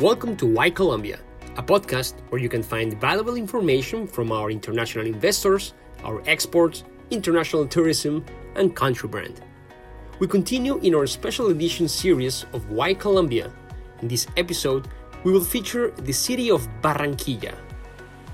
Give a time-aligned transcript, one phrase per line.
[0.00, 1.20] Welcome to Why Colombia,
[1.56, 5.72] a podcast where you can find valuable information from our international investors,
[6.04, 8.22] our exports, international tourism,
[8.56, 9.40] and country brand.
[10.18, 13.50] We continue in our special edition series of Why Colombia.
[14.02, 14.86] In this episode,
[15.24, 17.54] we will feature the city of Barranquilla.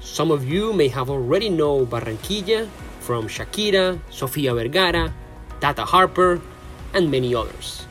[0.01, 2.69] Some of you may have already know Barranquilla
[2.99, 5.15] from Shakira, Sofia Vergara,
[5.61, 6.41] Tata Harper,
[6.93, 7.87] and many others.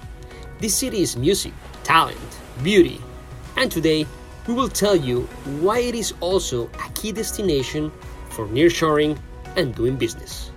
[0.59, 2.19] This city is music, talent,
[2.61, 2.99] beauty,
[3.61, 4.07] and today
[4.47, 5.21] we will tell you
[5.61, 7.91] why it is also a key destination
[8.31, 9.15] for nearshoring
[9.55, 10.49] and doing business.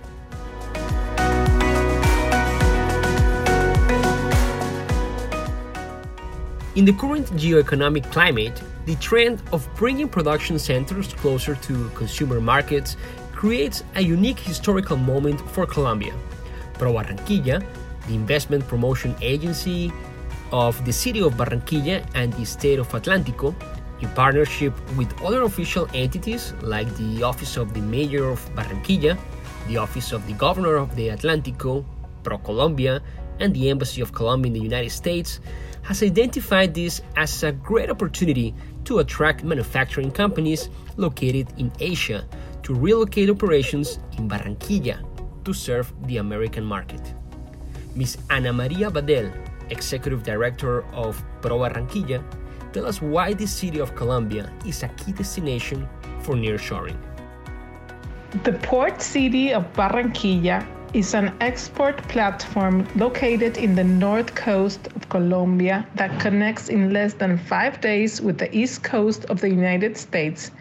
[6.73, 12.97] In the current geoeconomic climate, the trend of bringing production centers closer to consumer markets
[13.33, 16.13] creates a unique historical moment for Colombia.
[16.73, 17.63] Pro Barranquilla,
[18.07, 19.93] the investment promotion agency
[20.51, 23.55] of the city of Barranquilla and the state of Atlántico,
[24.01, 29.17] in partnership with other official entities like the Office of the Mayor of Barranquilla,
[29.67, 31.85] the Office of the Governor of the Atlántico,
[32.23, 33.01] ProColombia,
[33.39, 35.39] and the Embassy of Colombia in the United States,
[35.83, 38.53] has identified this as a great opportunity
[38.85, 42.25] to attract manufacturing companies located in Asia
[42.63, 44.97] to relocate operations in Barranquilla
[45.43, 47.01] to serve the American market.
[47.95, 48.17] Ms.
[48.29, 49.31] Ana Maria Badel,
[49.69, 52.23] Executive Director of Pro Barranquilla,
[52.73, 55.87] tell us why the city of Colombia is a key destination
[56.21, 56.97] for nearshoring.
[58.43, 65.09] The port city of Barranquilla is an export platform located in the north coast of
[65.09, 69.97] Colombia that connects in less than five days with the east coast of the United
[69.97, 70.51] States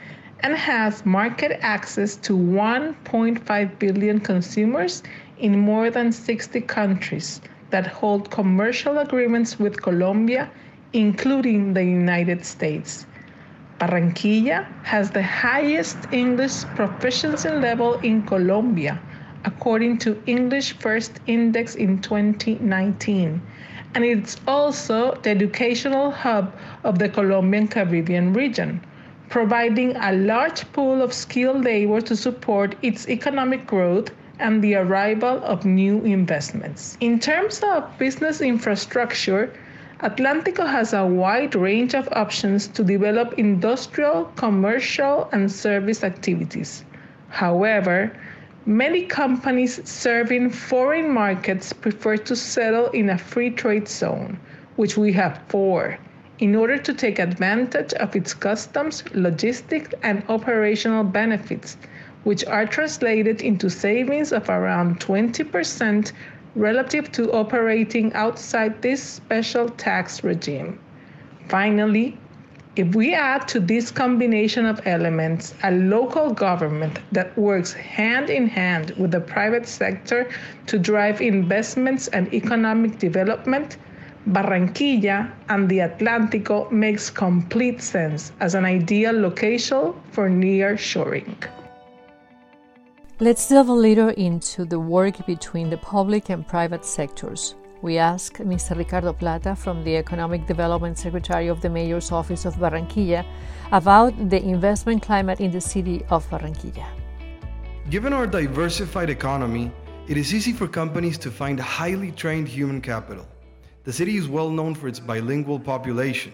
[0.40, 5.02] and has market access to 1.5 billion consumers
[5.38, 7.40] in more than 60 countries
[7.74, 10.48] that hold commercial agreements with Colombia,
[10.92, 13.04] including the United States.
[13.80, 19.00] Barranquilla has the highest English proficiency level in Colombia,
[19.44, 23.42] according to English First Index in 2019,
[23.94, 26.54] and it's also the educational hub
[26.84, 28.80] of the Colombian Caribbean region,
[29.28, 35.42] providing a large pool of skilled labor to support its economic growth and the arrival
[35.44, 36.96] of new investments.
[37.00, 39.52] In terms of business infrastructure,
[40.02, 46.84] Atlántico has a wide range of options to develop industrial, commercial, and service activities.
[47.28, 48.12] However,
[48.66, 54.38] many companies serving foreign markets prefer to settle in a free trade zone,
[54.76, 55.96] which we have four,
[56.38, 61.76] in order to take advantage of its customs, logistics, and operational benefits
[62.24, 66.12] which are translated into savings of around 20%
[66.56, 70.78] relative to operating outside this special tax regime.
[71.48, 72.18] Finally,
[72.76, 78.48] if we add to this combination of elements a local government that works hand in
[78.48, 80.28] hand with the private sector
[80.66, 83.76] to drive investments and economic development,
[84.28, 91.36] Barranquilla and the Atlántico makes complete sense as an ideal location for near shoring.
[93.20, 97.54] Let's delve a little into the work between the public and private sectors.
[97.80, 98.76] We ask Mr.
[98.76, 103.24] Ricardo Plata from the Economic Development Secretary of the Mayor's Office of Barranquilla
[103.70, 106.84] about the investment climate in the city of Barranquilla.
[107.88, 109.70] Given our diversified economy,
[110.08, 113.28] it is easy for companies to find highly trained human capital.
[113.84, 116.32] The city is well known for its bilingual population,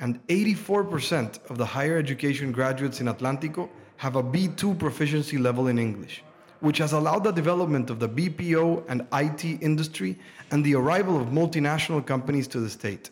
[0.00, 3.68] and 84% of the higher education graduates in Atlántico
[4.02, 6.24] have a B2 proficiency level in English,
[6.58, 10.18] which has allowed the development of the BPO and IT industry
[10.50, 13.10] and the arrival of multinational companies to the state.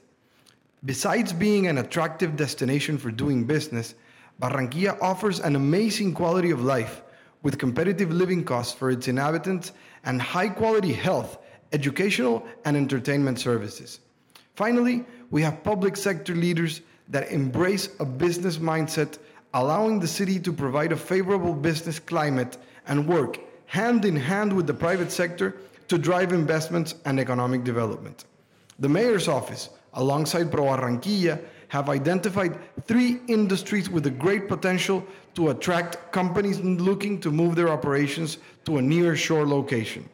[0.85, 3.95] Besides being an attractive destination for doing business,
[4.43, 7.03] Barranquilla offers an amazing quality of life
[7.45, 9.71] with competitive living costs for its inhabitants
[10.03, 11.39] and high quality health,
[11.73, 14.01] educational, and entertainment services.
[14.57, 16.81] Finally, we have public sector leaders
[17.11, 19.19] that embrace a business mindset
[19.55, 22.57] allowing the city to provide a favorable business climate
[22.87, 25.57] and work hand in hand with the private sector
[25.89, 28.25] to drive investments and economic development.
[28.81, 35.05] The mayor's office, alongside Pro Barranquilla, have identified three industries with a great potential
[35.35, 40.09] to attract companies looking to move their operations to a near shore location.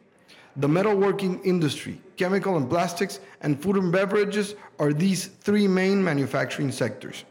[0.57, 6.71] The metalworking industry, chemical and plastics, and food and beverages are these three main manufacturing
[6.71, 7.23] sectors.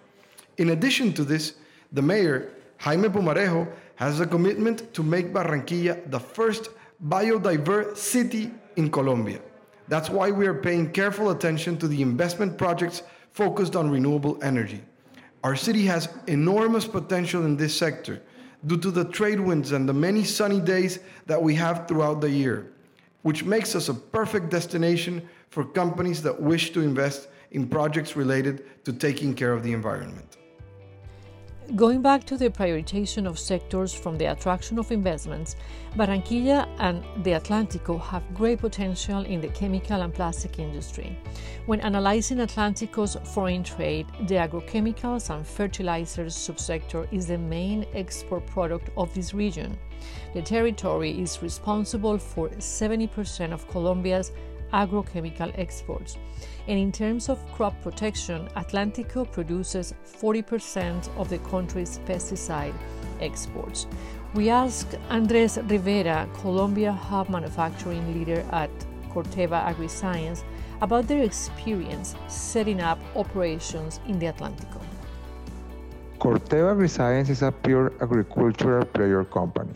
[0.58, 1.54] In addition to this,
[1.92, 6.68] the mayor, Jaime Pumarejo, has a commitment to make Barranquilla the first
[7.06, 9.40] biodiverse city in Colombia.
[9.88, 13.02] That's why we are paying careful attention to the investment projects
[13.32, 14.82] focused on renewable energy.
[15.44, 18.20] Our city has enormous potential in this sector
[18.66, 22.30] due to the trade winds and the many sunny days that we have throughout the
[22.30, 22.72] year,
[23.22, 28.64] which makes us a perfect destination for companies that wish to invest in projects related
[28.84, 30.36] to taking care of the environment.
[31.74, 35.56] Going back to the prioritization of sectors from the attraction of investments,
[35.96, 41.18] Barranquilla and the Atlántico have great potential in the chemical and plastic industry.
[41.66, 48.90] When analyzing Atlántico's foreign trade, the agrochemicals and fertilizers subsector is the main export product
[48.96, 49.76] of this region.
[50.34, 54.30] The territory is responsible for 70% of Colombia's
[54.72, 56.16] agrochemical exports.
[56.68, 62.74] And in terms of crop protection, Atlántico produces 40% of the country's pesticide
[63.20, 63.86] exports.
[64.34, 68.70] We asked Andres Rivera, Colombia hub manufacturing leader at
[69.10, 70.42] Corteva AgriScience,
[70.82, 74.82] about their experience setting up operations in the Atlántico.
[76.18, 79.74] Corteva AgriScience is a pure agricultural player company.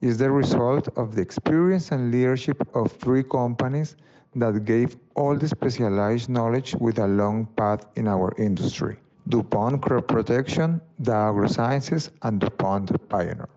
[0.00, 3.96] It's the result of the experience and leadership of three companies
[4.36, 8.96] that gave all the specialized knowledge with a long path in our industry.
[9.28, 13.48] DuPont Crop Protection, Dow AgroSciences, and DuPont Pioneer.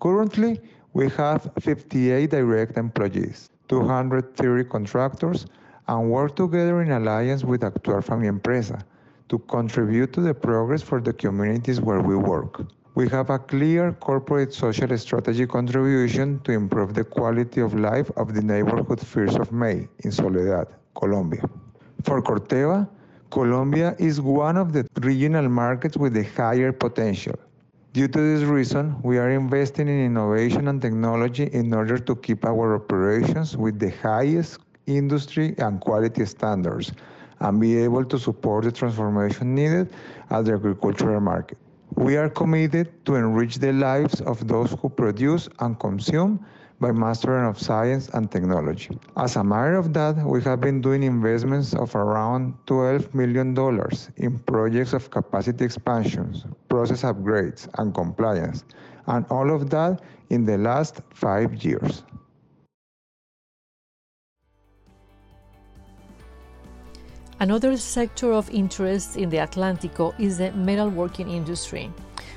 [0.00, 0.60] Currently,
[0.92, 5.46] we have 58 direct employees, 230 contractors,
[5.86, 8.84] and work together in alliance with Actuar Mi Empresa
[9.28, 12.66] to contribute to the progress for the communities where we work.
[12.96, 18.34] We have a clear corporate social strategy contribution to improve the quality of life of
[18.34, 20.66] the neighborhood First of May in Soledad,
[20.96, 21.48] Colombia.
[22.02, 22.88] For Corteva,
[23.30, 27.38] Colombia is one of the regional markets with the higher potential.
[27.92, 32.44] Due to this reason, we are investing in innovation and technology in order to keep
[32.44, 36.90] our operations with the highest industry and quality standards
[37.38, 39.92] and be able to support the transformation needed
[40.30, 41.56] at the agricultural market.
[41.96, 46.44] We are committed to enrich the lives of those who produce and consume
[46.80, 48.98] by mastering of science and technology.
[49.16, 53.54] As a matter of that, we have been doing investments of around $12 million
[54.16, 58.64] in projects of capacity expansions, process upgrades, and compliance,
[59.06, 60.00] and all of that
[60.30, 62.02] in the last five years.
[67.40, 71.90] Another sector of interest in the Atlántico is the metalworking industry.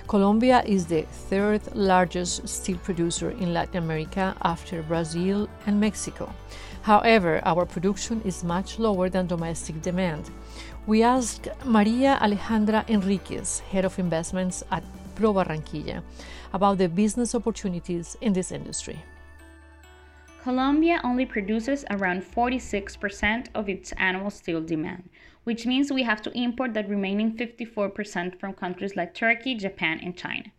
[0.07, 6.33] Colombia is the third largest steel producer in Latin America after Brazil and Mexico.
[6.83, 10.31] However, our production is much lower than domestic demand.
[10.87, 14.85] We asked Maria Alejandra Enriquez, head of investments at
[15.15, 16.01] Pro Barranquilla,
[16.53, 19.03] about the business opportunities in this industry.
[20.43, 25.09] Colombia only produces around 46% of its annual steel demand,
[25.45, 30.17] which means we have to import the remaining 54% from countries like Turkey, Japan, and
[30.17, 30.51] China.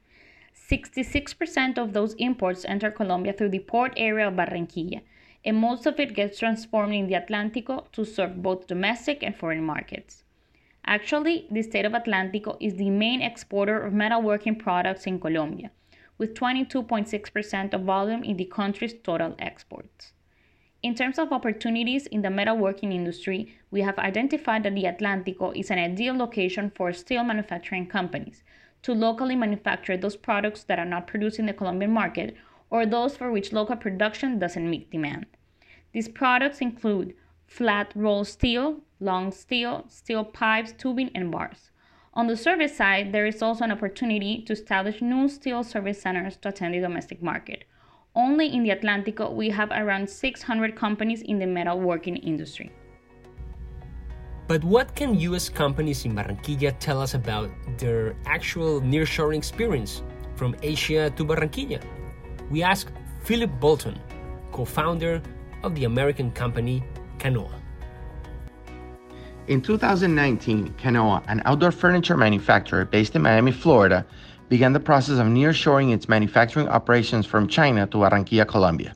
[0.56, 5.02] 66% of those imports enter Colombia through the port area of Barranquilla,
[5.44, 9.62] and most of it gets transformed in the Atlántico to serve both domestic and foreign
[9.62, 10.25] markets.
[10.86, 15.70] Actually, the state of Atlántico is the main exporter of metalworking products in Colombia
[16.19, 20.12] with 22.6% of volume in the country's total exports.
[20.82, 25.70] In terms of opportunities in the metalworking industry, we have identified that the Atlántico is
[25.70, 28.43] an ideal location for steel manufacturing companies
[28.82, 32.36] to locally manufacture those products that are not produced in the Colombian market
[32.69, 35.24] or those for which local production doesn't meet demand.
[35.93, 37.15] These products include
[37.46, 41.70] flat rolled steel, long steel, steel pipes, tubing, and bars.
[42.17, 46.37] On the service side, there is also an opportunity to establish new steel service centers
[46.37, 47.65] to attend the domestic market.
[48.15, 52.71] Only in the Atlántico, we have around 600 companies in the metalworking industry.
[54.47, 60.03] But what can US companies in Barranquilla tell us about their actual nearshoring experience
[60.37, 61.83] from Asia to Barranquilla?
[62.49, 62.93] We asked
[63.25, 63.99] Philip Bolton,
[64.53, 65.21] co founder
[65.65, 66.85] of the American company
[67.19, 67.64] Canoa.
[69.46, 74.06] In 2019, Canoa, an outdoor furniture manufacturer based in Miami, Florida,
[74.48, 78.94] began the process of nearshoring its manufacturing operations from China to Barranquilla, Colombia.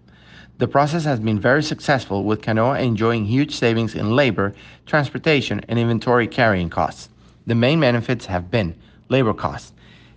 [0.57, 4.55] The process has been very successful, with Canoa enjoying huge savings in labor,
[4.87, 7.11] transportation, and inventory carrying costs.
[7.47, 8.75] The main benefits have been
[9.11, 9.75] labor costs.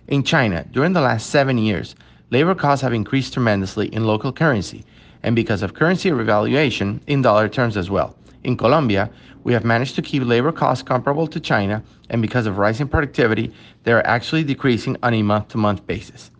[0.08, 1.94] In China, during the last seven years,
[2.30, 4.86] labor costs have increased tremendously in local currency,
[5.22, 8.16] and because of currency revaluation, in dollar terms as well.
[8.44, 9.08] In Colombia,
[9.44, 13.52] we have managed to keep labor costs comparable to China, and because of rising productivity,
[13.84, 16.30] they are actually decreasing on a month to month basis.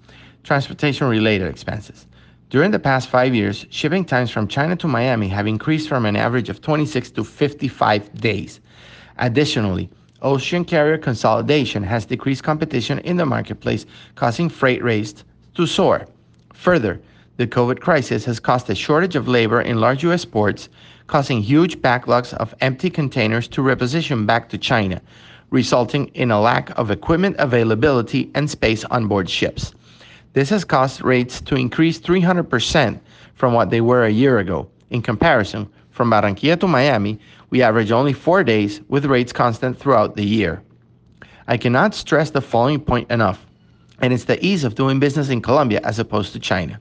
[0.43, 2.07] Transportation related expenses.
[2.51, 6.17] During the past five years, shipping times from China to Miami have increased from an
[6.17, 8.61] average of 26 to 55 days.
[9.19, 9.89] Additionally,
[10.23, 16.07] Ocean carrier consolidation has decreased competition in the marketplace, causing freight rates to soar.
[16.53, 17.01] Further,
[17.37, 20.25] the COVID crisis has caused a shortage of labor in large U.S.
[20.25, 20.69] ports,
[21.07, 25.01] causing huge backlogs of empty containers to reposition back to China,
[25.51, 29.75] resulting in a lack of equipment availability and space on board ships.
[30.35, 33.01] This has caused rates to increase 300%
[33.35, 34.69] from what they were a year ago.
[34.91, 37.19] In comparison, from Barranquilla to Miami,
[37.51, 40.63] we average only four days with rates constant throughout the year.
[41.49, 43.45] I cannot stress the following point enough,
[44.03, 46.79] and it's the ease of doing business in Colombia as opposed to China.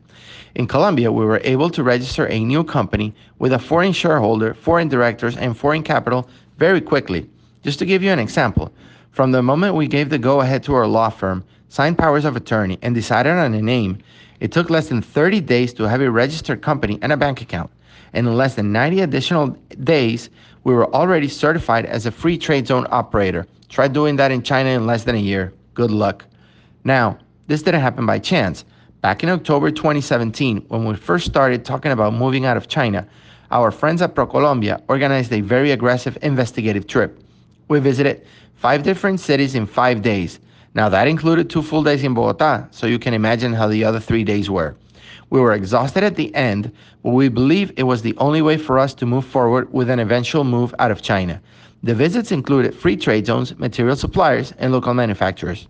[0.55, 4.89] In Colombia, we were able to register a new company with a foreign shareholder, foreign
[4.89, 7.29] directors, and foreign capital very quickly.
[7.63, 8.73] Just to give you an example,
[9.11, 12.35] from the moment we gave the go ahead to our law firm, signed powers of
[12.35, 13.99] attorney, and decided on a name,
[14.39, 17.69] it took less than 30 days to have a registered company and a bank account.
[18.13, 20.31] And in less than 90 additional days,
[20.63, 23.45] we were already certified as a free trade zone operator.
[23.69, 25.53] Try doing that in China in less than a year.
[25.75, 26.25] Good luck.
[26.83, 28.65] Now, this didn't happen by chance.
[29.01, 33.07] Back in October 2017, when we first started talking about moving out of China,
[33.51, 37.21] our friends at ProColombia organized a very aggressive investigative trip.
[37.67, 40.39] We visited five different cities in five days.
[40.73, 43.99] Now, that included two full days in Bogota, so you can imagine how the other
[43.99, 44.75] three days were.
[45.29, 46.71] We were exhausted at the end,
[47.03, 49.99] but we believe it was the only way for us to move forward with an
[49.99, 51.41] eventual move out of China.
[51.83, 55.67] The visits included free trade zones, material suppliers, and local manufacturers.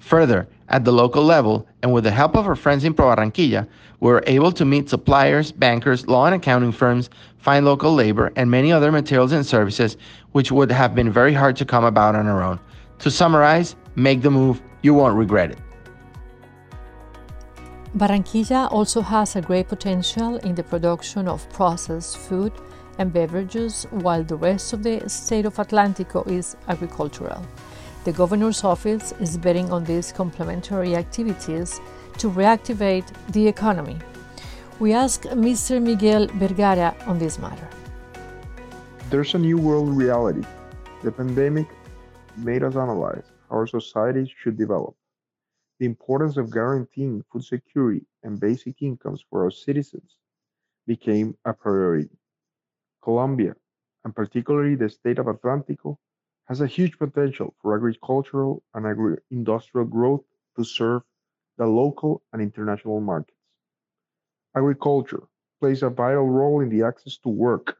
[0.00, 3.66] Further, at the local level, and with the help of our friends in Pro Barranquilla,
[4.00, 8.50] we were able to meet suppliers, bankers, law and accounting firms, find local labor, and
[8.50, 9.96] many other materials and services
[10.32, 12.58] which would have been very hard to come about on our own.
[13.00, 15.58] To summarize, make the move, you won't regret it.
[17.96, 22.52] Barranquilla also has a great potential in the production of processed food
[22.98, 27.44] and beverages, while the rest of the state of Atlántico is agricultural.
[28.02, 31.82] The governor's office is betting on these complementary activities
[32.16, 33.98] to reactivate the economy.
[34.78, 35.82] We ask Mr.
[35.82, 37.68] Miguel Vergara on this matter.
[39.10, 40.46] There's a new world reality.
[41.02, 41.66] The pandemic
[42.38, 44.94] made us analyze how our society should develop.
[45.78, 50.16] The importance of guaranteeing food security and basic incomes for our citizens
[50.86, 52.16] became a priority.
[53.02, 53.56] Colombia,
[54.04, 55.98] and particularly the state of Atlántico,
[56.50, 60.24] has a huge potential for agricultural and agri-industrial growth
[60.56, 61.00] to serve
[61.58, 63.38] the local and international markets.
[64.56, 65.22] Agriculture
[65.60, 67.76] plays a vital role in the access to work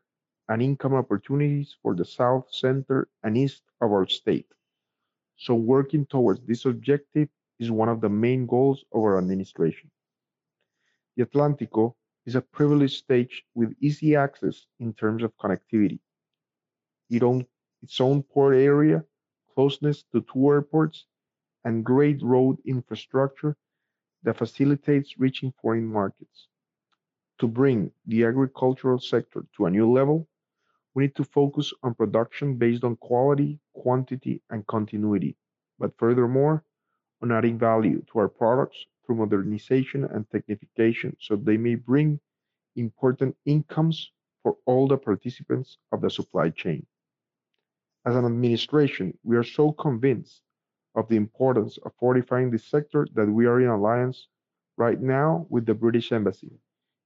[0.49, 4.47] and income opportunities for the south, center, and east of our state.
[5.37, 9.91] So working towards this objective is one of the main goals of our administration.
[11.17, 15.99] The Atlántico is a privileged stage with easy access in terms of connectivity.
[17.11, 17.47] It own,
[17.83, 19.05] its own port area,
[19.55, 21.07] closeness to two airports,
[21.65, 23.57] and great road infrastructure
[24.23, 26.49] that facilitates reaching foreign markets.
[27.39, 30.29] To bring the agricultural sector to a new level,
[30.95, 35.37] we need to focus on production based on quality, quantity, and continuity,
[35.79, 36.65] but furthermore,
[37.23, 42.19] on adding value to our products through modernization and technification so they may bring
[42.77, 44.11] important incomes
[44.43, 46.87] for all the participants of the supply chain.
[48.07, 50.43] As an administration, we are so convinced
[50.95, 54.29] of the importance of fortifying this sector that we are in alliance
[54.79, 56.59] right now with the British Embassy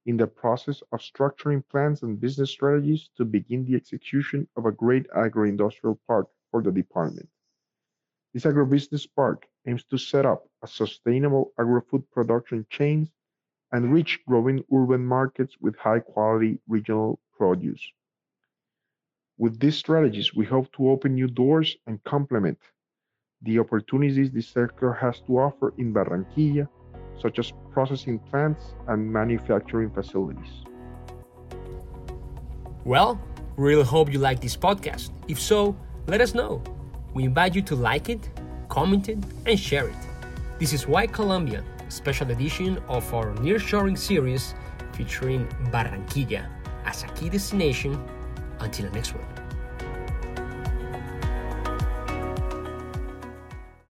[0.05, 4.71] in the process of structuring plans and business strategies to begin the execution of a
[4.71, 7.27] great agro-industrial park for the department.
[8.33, 13.09] This agribusiness park aims to set up a sustainable agri-food production chains
[13.71, 17.85] and reach growing urban markets with high-quality regional produce.
[19.37, 22.57] With these strategies, we hope to open new doors and complement
[23.41, 26.69] the opportunities this sector has to offer in Barranquilla,
[27.21, 30.63] such as processing plants and manufacturing facilities.
[32.85, 33.19] Well,
[33.57, 35.11] we really hope you like this podcast.
[35.27, 35.75] If so,
[36.07, 36.63] let us know.
[37.13, 38.29] We invite you to like it,
[38.69, 40.01] comment it, and share it.
[40.59, 44.55] This is Why Colombia, special edition of our nearshoring series
[44.93, 46.47] featuring Barranquilla
[46.85, 47.99] as a key destination.
[48.65, 49.34] Until next one.